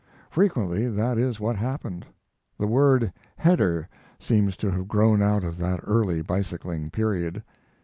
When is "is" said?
1.19-1.39